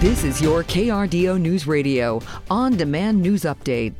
[0.00, 3.92] This is your KRDO News Radio on demand news update.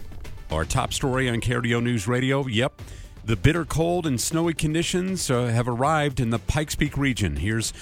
[0.51, 2.81] Our top story on KRDO News Radio yep,
[3.23, 7.37] the bitter cold and snowy conditions uh, have arrived in the Pikes Peak region.
[7.37, 7.75] Here's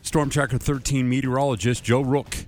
[0.00, 2.46] Storm Tracker 13 meteorologist Joe Rook.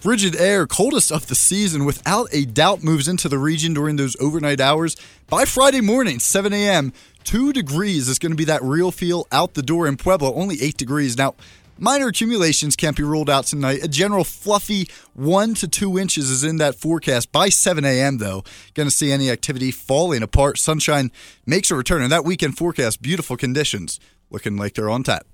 [0.00, 4.16] Frigid air, coldest of the season, without a doubt moves into the region during those
[4.20, 4.96] overnight hours.
[5.28, 9.54] By Friday morning, 7 a.m., 2 degrees is going to be that real feel out
[9.54, 11.16] the door in Pueblo, only 8 degrees.
[11.16, 11.36] Now,
[11.78, 13.84] Minor accumulations can't be ruled out tonight.
[13.84, 18.44] A general fluffy one to two inches is in that forecast by 7 a.m., though.
[18.72, 20.58] Going to see any activity falling apart.
[20.58, 21.12] Sunshine
[21.44, 22.00] makes a return.
[22.00, 25.26] And that weekend forecast, beautiful conditions looking like they're on tap.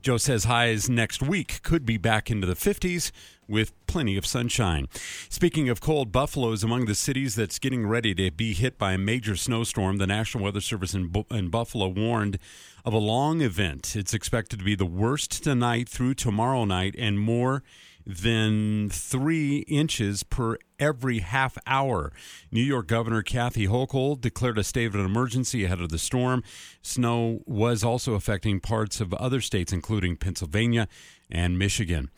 [0.00, 3.12] Joe says highs next week could be back into the 50s
[3.46, 4.86] with plenty of sunshine.
[5.28, 8.92] Speaking of cold, Buffalo is among the cities that's getting ready to be hit by
[8.92, 9.96] a major snowstorm.
[9.96, 12.38] The National Weather Service in, Bu- in Buffalo warned
[12.84, 13.96] of a long event.
[13.96, 17.64] It's expected to be the worst tonight through tomorrow night and more
[18.06, 22.12] than three inches per every half hour.
[22.52, 26.44] New York Governor Kathy Hochul declared a state of an emergency ahead of the storm.
[26.80, 30.86] Snow was also affecting parts of other states, including Pennsylvania
[31.30, 32.10] and Michigan.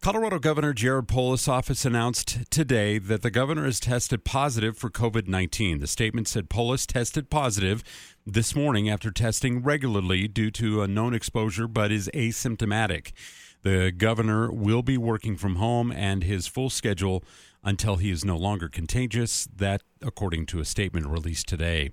[0.00, 5.28] Colorado Governor Jared Polis' office announced today that the governor has tested positive for COVID
[5.28, 5.80] 19.
[5.80, 7.82] The statement said Polis tested positive
[8.26, 13.12] this morning after testing regularly due to a known exposure but is asymptomatic.
[13.62, 17.22] The governor will be working from home and his full schedule
[17.62, 19.48] until he is no longer contagious.
[19.54, 21.92] That, according to a statement released today.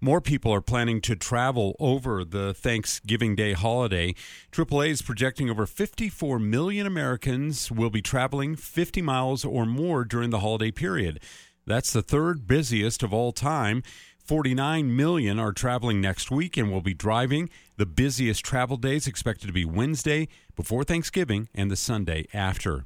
[0.00, 4.14] More people are planning to travel over the Thanksgiving Day holiday.
[4.52, 10.30] AAA is projecting over 54 million Americans will be traveling 50 miles or more during
[10.30, 11.20] the holiday period.
[11.66, 13.82] That's the third busiest of all time.
[14.24, 17.50] 49 million are traveling next week and will be driving.
[17.76, 22.84] The busiest travel days expected to be Wednesday before Thanksgiving and the Sunday after.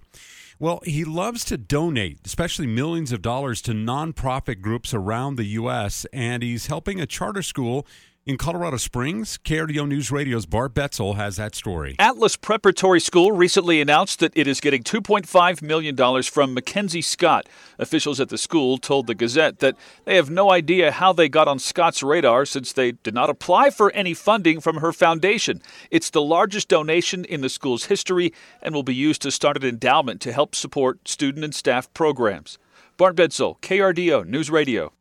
[0.62, 6.06] Well, he loves to donate, especially millions of dollars, to nonprofit groups around the U.S.,
[6.12, 7.84] and he's helping a charter school
[8.24, 11.96] in Colorado Springs, KRDO News Radio's Bart Betzel has that story.
[11.98, 17.48] Atlas Preparatory School recently announced that it is getting $2.5 million from MacKenzie Scott.
[17.80, 21.48] Officials at the school told the Gazette that they have no idea how they got
[21.48, 25.60] on Scott's radar since they did not apply for any funding from her foundation.
[25.90, 28.32] It's the largest donation in the school's history
[28.62, 32.58] and will be used to start an endowment to help support student and staff programs.
[32.96, 34.92] Bart Betzel, KRDO News Radio.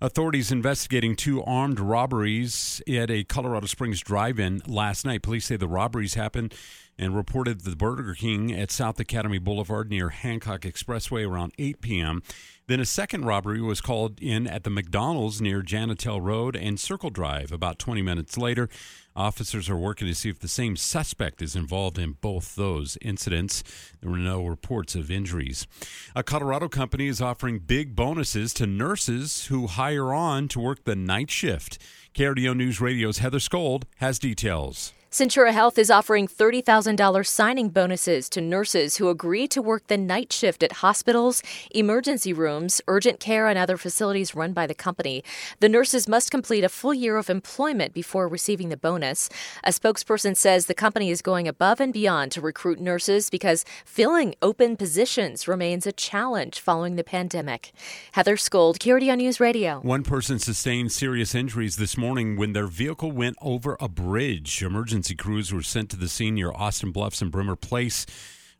[0.00, 5.22] Authorities investigating two armed robberies at a Colorado Springs drive in last night.
[5.22, 6.54] Police say the robberies happened
[6.98, 12.22] and reported the Burger King at South Academy Boulevard near Hancock Expressway around 8 p.m.
[12.66, 17.10] Then a second robbery was called in at the McDonald's near Janitell Road and Circle
[17.10, 17.50] Drive.
[17.50, 18.68] About 20 minutes later,
[19.16, 23.64] officers are working to see if the same suspect is involved in both those incidents.
[24.00, 25.66] There were no reports of injuries.
[26.14, 30.96] A Colorado company is offering big bonuses to nurses who hire on to work the
[30.96, 31.78] night shift.
[32.14, 34.92] KRDO News Radio's Heather Scold has details.
[35.10, 40.30] Centura Health is offering $30,000 signing bonuses to nurses who agree to work the night
[40.34, 45.24] shift at hospitals, emergency rooms, urgent care, and other facilities run by the company.
[45.60, 49.30] The nurses must complete a full year of employment before receiving the bonus.
[49.64, 54.34] A spokesperson says the company is going above and beyond to recruit nurses because filling
[54.42, 57.72] open positions remains a challenge following the pandemic.
[58.12, 59.80] Heather Scold, KRDO News Radio.
[59.80, 64.62] One person sustained serious injuries this morning when their vehicle went over a bridge.
[64.62, 68.04] Emergency emergency crews were sent to the scene near Austin Bluffs and Bremer Place,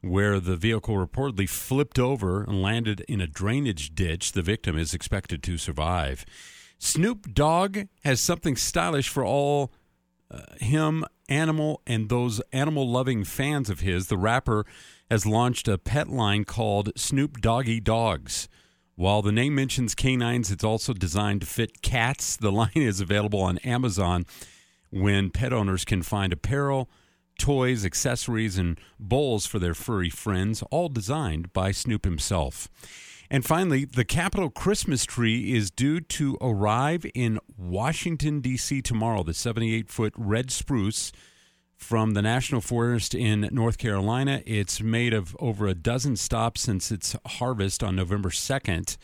[0.02, 4.30] where the vehicle reportedly flipped over and landed in a drainage ditch.
[4.30, 6.24] The victim is expected to survive.
[6.78, 9.72] Snoop Dogg has something stylish for all
[10.30, 14.06] uh, him, animal, and those animal loving fans of his.
[14.06, 14.64] The rapper
[15.10, 18.48] has launched a pet line called Snoop Doggie Doggs.
[18.94, 22.36] While the name mentions canines, it's also designed to fit cats.
[22.36, 24.24] The line is available on Amazon
[24.90, 26.88] when pet owners can find apparel,
[27.38, 32.68] toys, accessories, and bowls for their furry friends, all designed by Snoop himself.
[33.30, 38.80] And finally, the Capitol Christmas tree is due to arrive in Washington, D.C.
[38.80, 39.22] tomorrow.
[39.22, 41.12] The 78 foot red spruce
[41.76, 44.42] from the National Forest in North Carolina.
[44.46, 48.96] It's made of over a dozen stops since its harvest on November 2nd.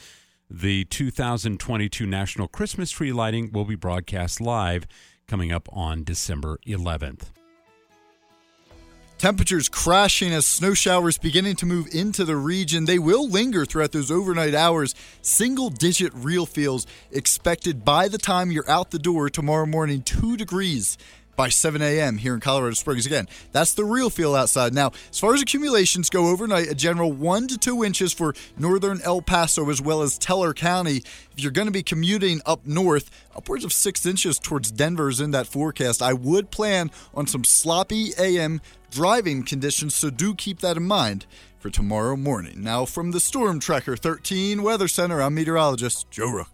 [0.51, 4.87] The 2022 National Christmas Tree Lighting will be broadcast live
[5.27, 7.31] coming up on December 11th.
[9.19, 12.85] Temperatures crashing as snow showers beginning to move into the region.
[12.85, 14.95] They will linger throughout those overnight hours.
[15.23, 20.37] Single digit real feels expected by the time you're out the door tomorrow morning, 2
[20.37, 20.99] degrees
[21.37, 22.19] by 7 a.m.
[22.19, 23.07] here in Colorado Springs.
[23.07, 24.75] Again, that's the real feel outside.
[24.75, 29.01] Now, as far as accumulations go overnight, a general 1 to 2 inches for northern
[29.03, 30.99] El Paso as well as Teller County.
[31.33, 35.21] If you're going to be commuting up north, upwards of 6 inches towards Denver is
[35.21, 36.03] in that forecast.
[36.03, 38.61] I would plan on some sloppy AM
[38.91, 41.27] driving conditions, so do keep that in mind
[41.59, 42.63] for tomorrow morning.
[42.63, 46.54] Now, from the Storm Tracker 13 Weather Center, I'm meteorologist Joe Rook.